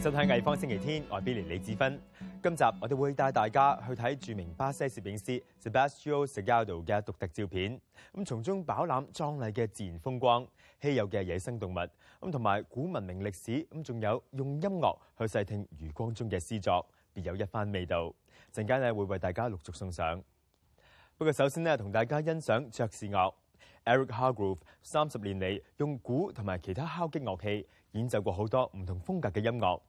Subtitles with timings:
[0.00, 2.00] 身睇《艺方星期天，我系 b i l l y 李志芬。
[2.40, 7.76] 今集我哋会带大家去睇著名巴西摄影师 s e b a s t i o s a g a d o 嘅独特照片，
[8.14, 10.46] 咁从中饱览壮丽嘅自然风光、
[10.80, 18.14] 稀有嘅野生动物，咁同埋古文明历史，咁仲有用音乐去细听余光中嘅诗作，别有一番味道。
[18.52, 20.22] 阵间咧会为大家陆续送上。
[21.16, 23.34] 不过首先咧同大家欣赏爵士乐
[23.84, 29.82] Eric Hargrove，三十年嚟用鼓同埋其他敲击乐器演奏过好多唔同风格嘅音乐。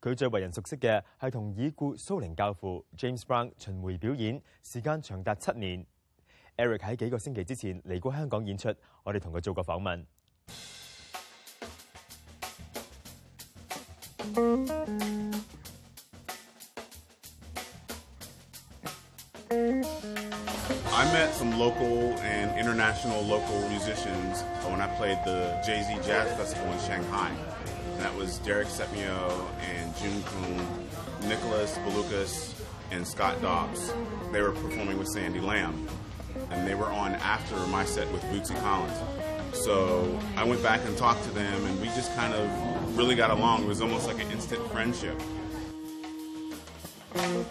[0.00, 5.86] 佢最為人熟悉嘅係同已故蘇寧教父 James Brown 巡迴表演，時間長達七年。
[6.58, 8.72] Eric 喺幾個星期之前嚟過香港演出，
[9.04, 10.04] 我哋同佢做過訪問。
[27.98, 30.66] That was Derek Setmio and June Kuhn,
[31.28, 32.52] Nicholas Balukas,
[32.90, 33.90] and Scott Dobbs.
[34.32, 35.88] They were performing with Sandy Lamb,
[36.50, 38.98] and they were on after my set with Bootsy Collins.
[39.54, 43.30] So I went back and talked to them, and we just kind of really got
[43.30, 43.62] along.
[43.64, 45.18] It was almost like an instant friendship.
[47.14, 47.46] And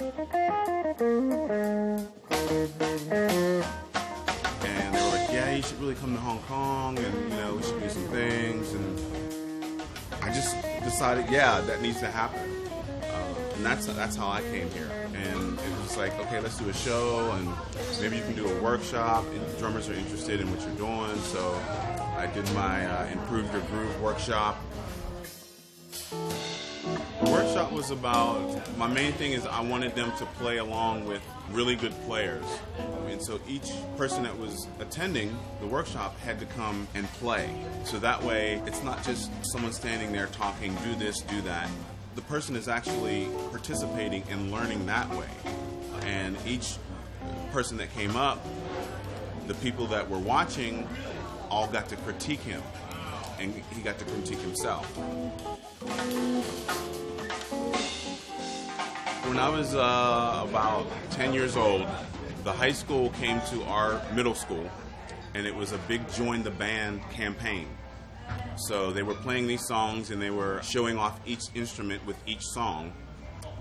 [4.93, 7.63] they were like, yeah, you should really come to Hong Kong, and, you know, we
[7.63, 9.14] should do some things, and
[10.25, 12.41] I just decided, yeah, that needs to happen.
[13.03, 14.89] Uh, and that's that's how I came here.
[15.13, 17.47] And it was like, okay, let's do a show, and
[18.01, 19.23] maybe you can do a workshop.
[19.35, 21.53] And drummers are interested in what you're doing, so
[22.17, 24.57] I did my uh, Improve Your Groove workshop.
[27.25, 31.23] The workshop was about my main thing is I wanted them to play along with
[31.51, 32.45] really good players.
[33.07, 37.49] And so each person that was attending the workshop had to come and play.
[37.83, 41.67] So that way it's not just someone standing there talking, do this, do that.
[42.13, 45.25] The person is actually participating and learning that way.
[46.03, 46.77] And each
[47.51, 48.45] person that came up,
[49.47, 50.87] the people that were watching
[51.49, 52.61] all got to critique him.
[53.39, 54.87] And he got to critique himself.
[59.27, 61.85] When I was uh, about 10 years old,
[62.43, 64.67] the high school came to our middle school,
[65.35, 67.67] and it was a big join the band campaign.
[68.55, 72.41] So they were playing these songs and they were showing off each instrument with each
[72.41, 72.91] song.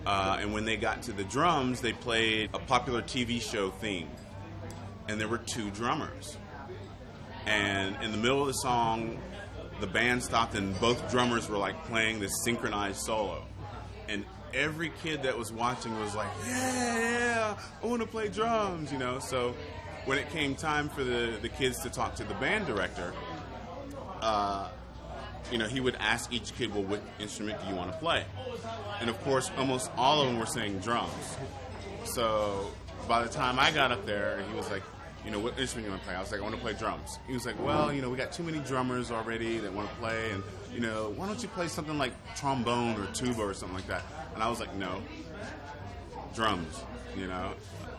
[0.06, 4.09] Uh, and when they got to the drums, they played a popular TV show theme.
[5.09, 6.39] And there were two drummers.
[7.47, 9.19] And in the middle of the song,
[9.81, 13.45] the band stopped and both drummers were like playing this synchronized solo
[14.09, 18.92] and every kid that was watching was like, yeah, yeah I want to play drums,
[18.92, 19.19] you know.
[19.19, 19.54] So
[20.04, 23.12] when it came time for the, the kids to talk to the band director,
[24.20, 24.69] uh,
[25.50, 28.25] you know, he would ask each kid, well, what instrument do you want to play?
[29.00, 31.36] And of course, almost all of them were saying drums.
[32.04, 32.71] So
[33.09, 34.82] by the time I got up there, he was like,
[35.25, 36.16] you know, what instrument do you want to play?
[36.16, 37.19] I was like, I want to play drums.
[37.26, 39.94] He was like, well, you know, we got too many drummers already that want to
[39.97, 40.42] play, and
[40.74, 44.02] you know, why don't you play something like trombone or tuba or something like that?
[44.34, 45.00] And I was like, no,
[46.34, 46.82] drums,
[47.16, 47.52] you know.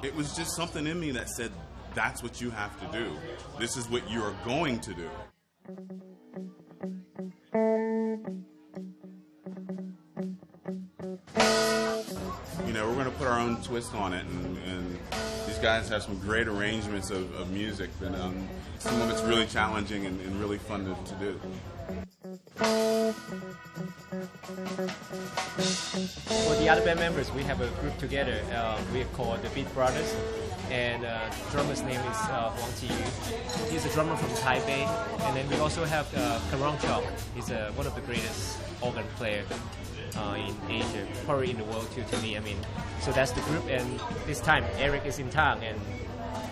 [0.04, 1.52] It was just something in me that said,
[1.94, 3.12] that's what you have to do.
[3.60, 5.10] This is what you are going to do.
[12.68, 14.85] You know, we're going to put our own twist on it and, and
[15.66, 20.06] guys have some great arrangements of, of music and um, some of it's really challenging
[20.06, 21.40] and, and really fun to, to do.
[26.20, 28.40] For the other band members, we have a group together.
[28.54, 30.16] Uh, we're called the Beat Brothers,
[30.70, 33.70] and uh, drummer's name is uh, Wang Jiyu.
[33.72, 34.88] He's a drummer from Taipei,
[35.24, 37.04] and then we also have uh, Karong Chok.
[37.34, 39.48] He's uh, one of the greatest organ players
[40.18, 40.38] uh,
[40.68, 42.04] in Asia, probably in the world too.
[42.12, 42.58] To me, I mean,
[43.02, 43.66] so that's the group.
[43.70, 45.80] And this time, Eric is in town, and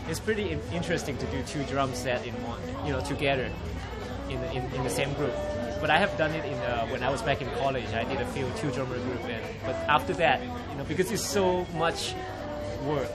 [0.07, 3.49] it's pretty interesting to do two drum set in one, you know, together
[4.29, 5.33] in the, in, in the same group.
[5.81, 7.87] But I have done it in uh, when I was back in college.
[7.93, 11.25] I did a few two drummer group, and but after that, you know, because it's
[11.25, 12.15] so much
[12.85, 13.13] work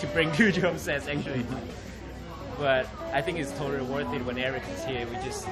[0.00, 1.44] to bring two drum sets actually.
[2.58, 5.06] But I think it's totally worth it when Eric is here.
[5.06, 5.46] We just,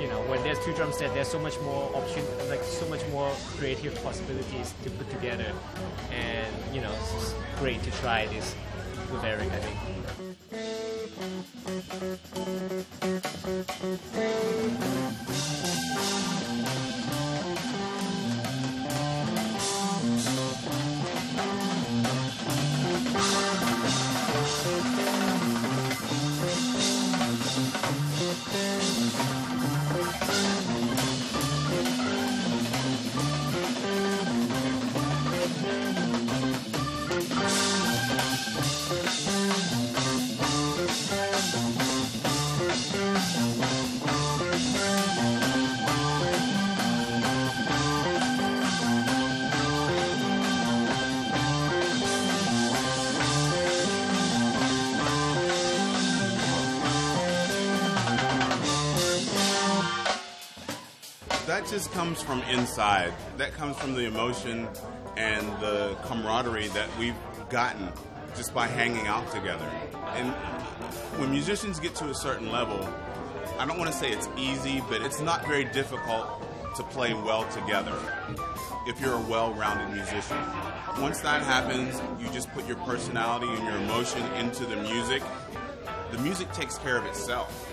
[0.00, 3.00] you know, when there's two drum sets, there's so much more option, like so much
[3.12, 5.52] more creative possibilities to put together.
[6.12, 8.54] And you know, it's great to try this
[9.12, 9.48] with Eric.
[9.52, 9.78] I think.
[61.70, 63.12] just comes from inside.
[63.36, 64.66] That comes from the emotion
[65.18, 67.14] and the camaraderie that we've
[67.50, 67.88] gotten
[68.36, 69.66] just by hanging out together.
[70.14, 70.30] And
[71.20, 72.88] when musicians get to a certain level,
[73.58, 76.26] I don't want to say it's easy, but it's not very difficult
[76.76, 77.94] to play well together
[78.86, 80.38] if you're a well rounded musician.
[81.00, 85.22] Once that happens, you just put your personality and your emotion into the music.
[86.12, 87.66] The music takes care of itself.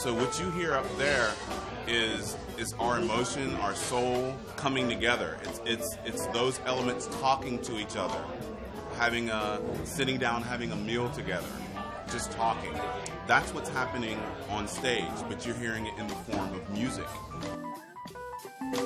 [0.00, 1.30] So, what you hear up there
[1.90, 5.36] is is our emotion, our soul coming together.
[5.44, 8.22] It's it's it's those elements talking to each other,
[8.96, 11.46] having a sitting down, having a meal together,
[12.10, 12.74] just talking.
[13.26, 14.18] That's what's happening
[14.50, 17.06] on stage, but you're hearing it in the form of music.
[18.70, 18.82] Thank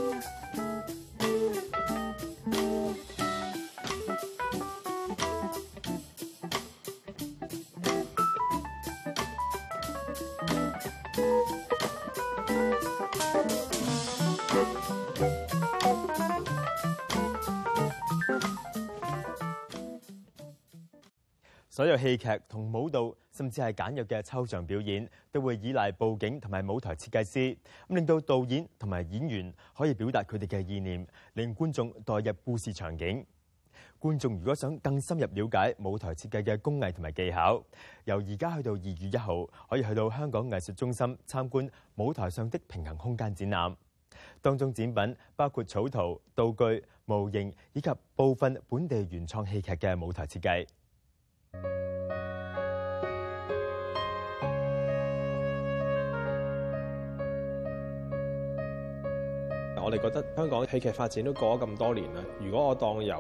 [11.17, 11.69] you.
[21.83, 27.57] 所有戲劇同舞蹈，甚至係簡約嘅抽象表演，都會依賴佈景同埋舞台設計師，
[27.89, 33.27] 咁令到導演同埋演員可以表達佢哋嘅意念，令觀眾代入故事場景。
[33.99, 37.61] 觀眾如果想更深入了解舞台設計嘅工藝同埋技巧，
[38.05, 41.65] 由而家去到二月一號，可以去到香港藝術中心參觀
[41.97, 43.77] 《舞台上的平衡空間》展覽。
[44.41, 50.65] 當中展品包括草圖、道具、模型以及部分本地原創戲劇嘅舞台設計。
[59.95, 62.23] 我哋覺得香港戲劇發展都過咗咁多年啦。
[62.41, 63.15] 如果我當由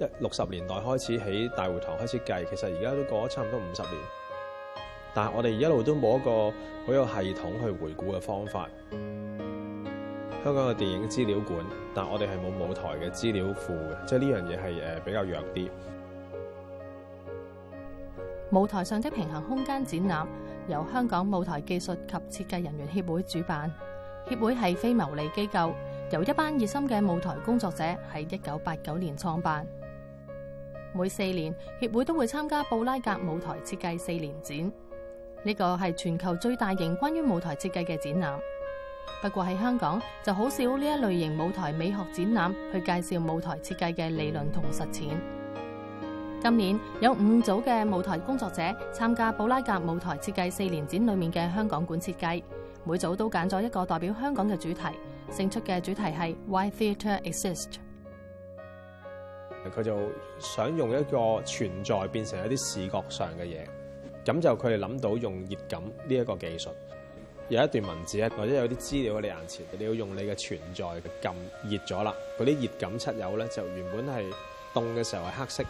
[0.00, 3.94] 誒一六十年代開始起大會堂開始計，其實而家都過咗差唔多五十年。
[5.14, 6.50] 但係我哋一路都冇一個
[6.86, 8.66] 好有系統去回顧嘅方法。
[10.42, 11.58] 香港嘅電影資料館，
[11.94, 15.68] 但我哋係冇舞台嘅資料庫嘅，即係呢樣嘢係誒比較弱啲。
[18.52, 20.26] 舞台上的平衡空間展覽
[20.68, 21.94] 由香港舞台技術
[22.30, 23.70] 及設計人員協會主辦。
[24.28, 25.74] 协会系非牟利机构，
[26.10, 27.82] 由一班热心嘅舞台工作者
[28.14, 29.66] 喺一九八九年创办。
[30.92, 34.72] 每四年，协会都会参加布拉格舞台设计四年展，
[35.42, 38.38] 呢个系全球最大型关于舞台设计嘅展览。
[39.20, 45.08] 不过喺香港就好少呢一类型舞台美学展览去介绍舞台设计嘅理论同实践。
[46.40, 48.62] 今年有五组嘅舞台工作者
[48.92, 52.44] 参加布拉格舞台设计四年展里面嘅香港馆设计。
[52.84, 54.80] 每組都揀咗一個代表香港嘅主題，
[55.30, 57.66] 勝出嘅主題係 Why Theatre Exists。
[59.76, 59.96] 佢就
[60.40, 63.64] 想用一個存在變成一啲視覺上嘅嘢，
[64.24, 66.68] 咁就佢哋諗到用熱感呢一個技術。
[67.48, 70.84] 有一段文字或者有啲資料喺你眼前，你要用你嘅存在
[71.30, 71.34] 撳
[71.64, 74.24] 熱咗啦，嗰啲熱感出友咧，就原本係
[74.74, 75.64] 凍嘅時候係黑色，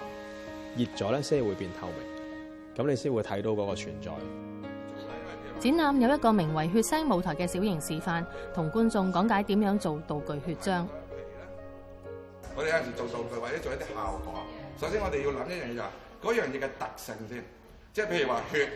[0.77, 4.13] 熱咗咧先會變透明，咁你先會睇到嗰個存在。
[5.63, 10.85] 展覽有一個名為《血腥舞台》嘅小型示範，同觀眾講解點樣做道具血漿。
[12.57, 14.43] 我哋阵時做做佢，或者做一啲效果。
[14.81, 15.87] 首先，我哋要諗一樣嘢就係
[16.19, 17.45] 嗰樣嘢嘅特性先。
[17.93, 18.71] 即係譬如話血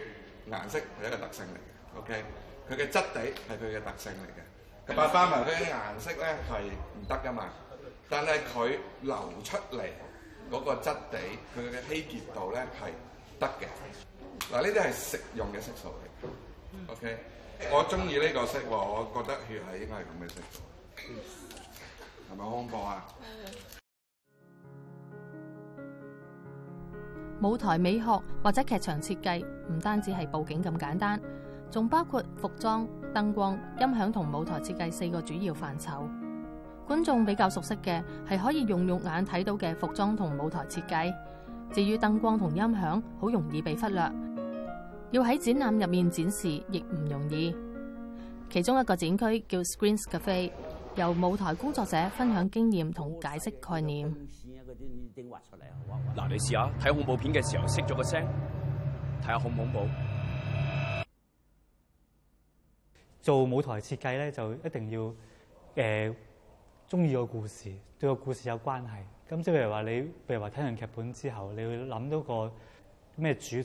[0.48, 2.24] 顏色係一個特性嚟嘅，OK？
[2.70, 4.94] 佢嘅質地係佢嘅特性嚟嘅。
[4.94, 7.48] 嗱，翻埋佢啲顏色咧係唔得噶嘛，
[8.08, 8.68] 但係佢
[9.00, 9.90] 流出嚟
[10.52, 11.18] 嗰個質地，
[11.58, 12.90] 佢嘅稀結度咧係
[13.40, 14.54] 得嘅。
[14.54, 16.28] 嗱，呢啲係食用嘅色素嚟。
[16.88, 17.16] O.K.，
[17.72, 20.62] 我中意呢個色喎，我覺得血係應該係咁嘅色。
[22.32, 23.06] 係咪恐博啊？
[27.42, 28.04] 舞台美學
[28.42, 31.20] 或者劇場設計唔單止係佈景咁簡單，
[31.70, 36.08] 仲包括服裝、燈光、音響同舞台設計四個主要範疇。
[36.88, 41.12] 觀眾比較熟悉嘅係可以用肉眼睇到嘅服裝同舞台設計，
[41.72, 44.12] 至於燈光同音響，好容易被忽略。
[45.12, 47.54] 要喺展览入面展示亦唔容易。
[48.50, 50.50] 其中一个展区叫 Screens Cafe，
[50.96, 54.12] 由舞台工作者分享经验同解释概念。
[56.16, 58.20] 嗱，你试下睇恐怖片嘅时候，熄咗个声，
[59.22, 59.78] 睇下恐唔恐怖。
[63.20, 65.14] 做舞台设计咧，就一定要
[65.76, 66.12] 诶
[66.88, 68.90] 中意个故事，对个故事有关系。
[69.28, 72.52] 咁即系譬如话你，譬如话睇完剧本之后，你会谂到个
[73.14, 73.64] 咩主题？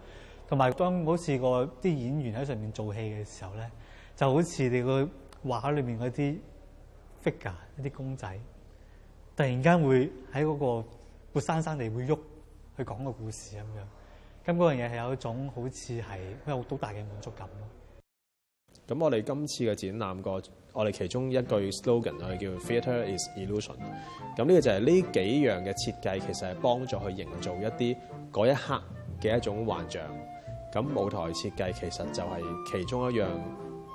[0.51, 3.71] 同埋當好似個啲演員喺上面做戲嘅時候咧，
[4.17, 5.09] 就好似你個
[5.45, 6.37] 畫裏面嗰啲
[7.23, 8.37] figure 一啲公仔，
[9.33, 10.87] 突然間會喺嗰個
[11.33, 12.19] 活生生地會喐
[12.75, 17.67] 去講個故事咁樣，咁嗰樣嘢係有一種好似係有好大嘅滿足感咯。
[18.89, 20.31] 咁我哋今次嘅展覽個
[20.73, 21.41] 我哋其中一句
[21.71, 23.75] slogan 我哋叫 Theatre is illusion。
[24.35, 27.97] 咁呢個就係呢幾樣嘅設計其實係幫助去營造一啲
[28.33, 28.83] 嗰一刻
[29.21, 30.01] 嘅一種幻象。
[30.71, 33.27] 咁舞台設計其實就係其中一樣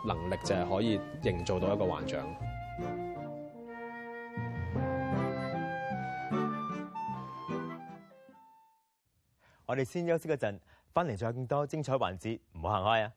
[0.04, 2.20] 能力，就係可以營造到一個幻象。
[9.64, 10.58] 我哋先休息嗰陣，
[10.92, 13.12] 翻嚟仲有更多精彩環節，唔好行開啊！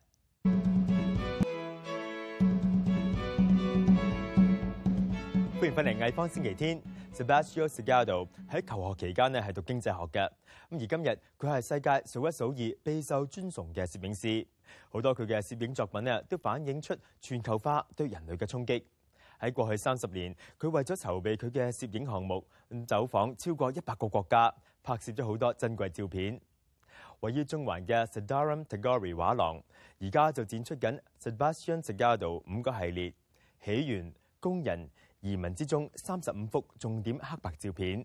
[5.60, 6.80] 歡迎返嚟《藝方星期天》。
[7.20, 10.26] s e b a s t i a n s e g a d o 喺求學期間咧係讀經濟學嘅，
[10.70, 11.08] 咁而今日
[11.38, 12.54] 佢係世界數一數二
[12.92, 14.46] 備受尊崇嘅攝影師。
[14.88, 18.82] 好多佢嘅攝影作品咧都反映出全球化對人類嘅衝擊。
[19.38, 22.42] 喺過去三十年，佢為咗籌備佢嘅攝影項目，
[22.86, 26.40] 走訪超過一百個國家，拍攝咗好多珍貴照片。
[27.20, 29.62] 位於中環嘅 s a d a r u m Tagori 畫廊，
[30.00, 32.42] 而家就展出緊 s e b a s t i a n s e g a d o
[32.48, 33.12] 五個系列：
[33.62, 34.10] 起源、
[34.40, 34.88] 工人。
[35.22, 38.04] 移民之中，三十五幅重点黑白照片。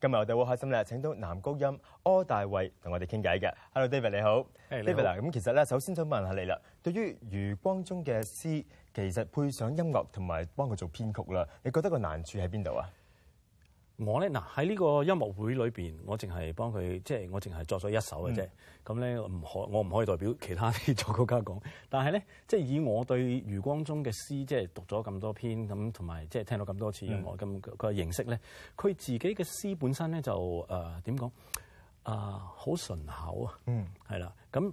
[0.00, 3.52] 今日我哋好开心咧，请到男高音柯大卫同我哋倾偈嘅。
[3.72, 12.88] Hello David 你好，David 啊，咁其实咧，首先想问下你啦，对于《余光中》嘅诗，其实配上音乐同埋帮佢做编曲啦，你觉得个难处喺边度啊？
[14.06, 18.48] 我咧嗱喺呢個音樂會裏邊，我淨係幫佢即係我淨係作咗一首嘅啫。
[18.84, 21.60] 咁咧唔可我唔可以代表其他啲作曲家講。
[21.90, 28.40] 但係咧，即係以我對余光中嘅詩，即係讀咗咁多篇咁，同埋即係聽到咁多次我咁嘅認識咧，
[28.76, 31.30] 佢自己嘅詩本身咧就誒點講
[32.02, 33.58] 啊好順口啊。
[33.66, 34.72] 嗯，係啦，咁。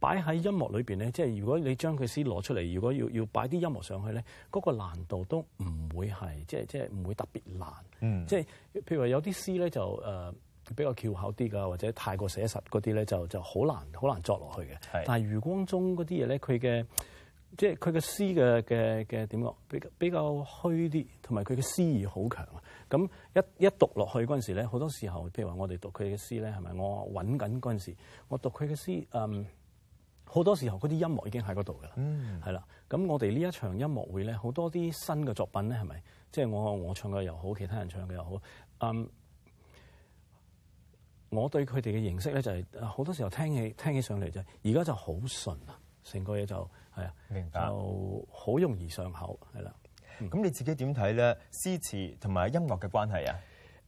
[0.00, 7.68] 擺喺音樂裏邊咧，即係如果你將佢詩攞出嚟，如果要要擺啲音樂上去咧，嗰個難度都唔會係，即係即係唔會特別難。
[8.00, 10.34] 嗯，即係譬如話有啲詩咧就誒
[10.76, 15.02] 比較巧妙啲㗎，或者太過寫實嗰啲咧就就好難好難作落去嘅。
[15.04, 16.86] 但係餘光中嗰啲嘢咧，佢嘅
[17.56, 22.46] 即係佢嘅詩嘅嘅嘅點講，比比較虛啲，同埋佢嘅詩意好強。
[22.88, 27.96] 咁一一讀落去嗰陣時咧，好多時候譬如話我哋讀佢嘅詩咧，係咪我揾緊嗰陣時，
[28.28, 29.44] 我讀佢嘅詩嗯。
[30.30, 32.62] 好多時候嗰啲音樂已經喺嗰度嘅，係啦。
[32.88, 36.02] 咁我哋呢一場音樂會咧，好多啲新嘅作品咧，係咪？
[36.30, 38.30] 即係我我唱嘅又好，其他人唱嘅又好。
[38.80, 39.08] 嗯，
[41.30, 46.56] 我對佢哋嘅認識咧，就係好多時候聽起聽起上嚟就係而家就好順啊，成個嘢就
[46.94, 49.74] 係啊，明白就好容易上口，係啦。
[50.20, 51.36] 咁你自己點睇咧？
[51.52, 53.38] 詩詞同埋音樂嘅關係啊？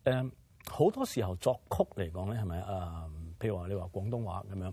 [0.05, 0.31] 誒，
[0.71, 3.05] 好多時候作曲嚟講咧，係咪啊？
[3.39, 4.73] 譬如話你話廣東話咁樣。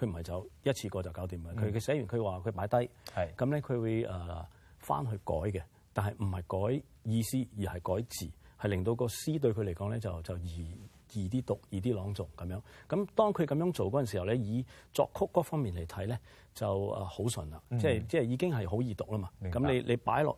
[0.00, 2.90] 佢唔係就一次過就搞掂㗎，佢佢寫完佢話佢擺低，
[3.36, 4.44] 咁咧佢會誒
[4.78, 10.74] 翻去改嘅，但係唔係改意思而係改字，係令到個詩對佢嚟講咧就就易。
[11.18, 12.54] 易啲讀，易啲朗讀咁樣。
[12.88, 16.18] 咁當佢咁樣做嗰陣時候咧，以作曲嗰方面嚟睇咧，
[16.54, 17.62] 就誒好順啦。
[17.70, 19.30] 即係即係已經係好易讀啦嘛。
[19.42, 20.36] 咁你你擺落，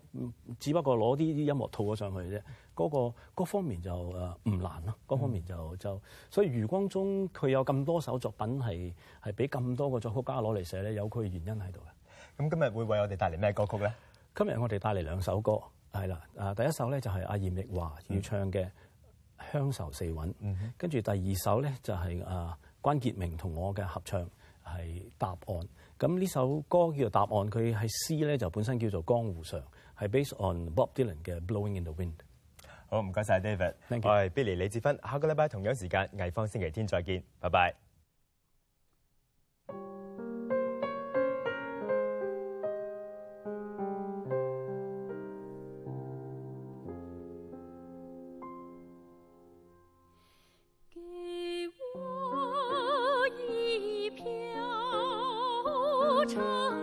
[0.58, 2.42] 只不過攞啲啲音樂套咗上去啫。
[2.74, 4.94] 嗰個嗰方面就誒唔難咯。
[5.06, 6.00] 嗰方面就就
[6.30, 8.92] 所以，餘光中佢有咁多首作品係
[9.24, 11.88] 係俾咁多個作曲家攞嚟寫咧，有佢嘅原因喺度嘅。
[12.42, 13.92] 咁今日會為我哋帶嚟咩歌曲咧？
[14.34, 15.60] 今日我哋帶嚟兩首歌，
[15.92, 16.22] 係啦。
[16.34, 18.68] 誒第一首咧就係阿葉力華要唱嘅。
[19.50, 20.34] 鄉愁四韻，
[20.78, 24.20] 跟住第二首咧就係啊關傑明同我嘅合唱
[24.64, 25.68] 係答案。
[25.98, 29.60] 咁呢首歌叫做答案，佢係詩咧就本身叫做江湖上，
[29.98, 32.14] 係 based on Bob Dylan 嘅 Blowing in the Wind。
[32.88, 37.74] 好，唔該晒 David，係 Billy 李志芬，下個禮拜同樣時間藝芳星期天再見，拜拜。
[56.34, 56.81] 唱。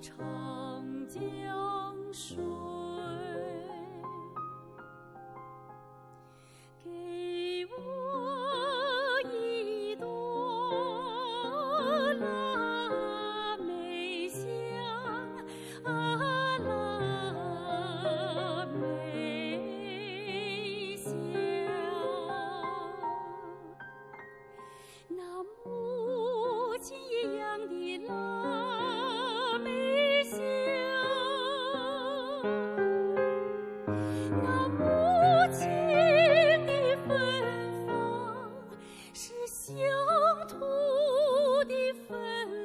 [0.00, 0.16] 长
[1.08, 1.20] 江
[2.12, 2.53] 水。
[39.46, 39.76] 乡
[40.48, 40.60] 土
[41.64, 41.74] 的
[42.08, 42.63] 芬。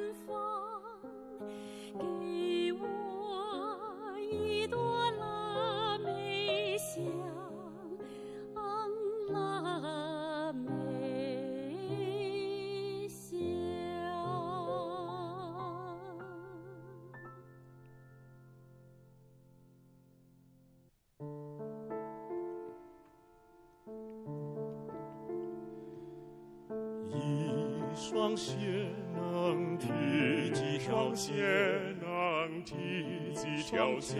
[34.12, 34.16] 小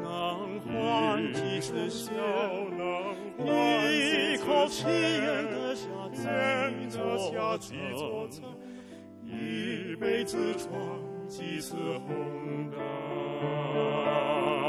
[0.00, 2.12] 能换几声笑
[3.90, 8.44] 一口青烟的下山，一下几座城，
[9.24, 10.70] 一辈子闯
[11.26, 14.63] 几次红灯。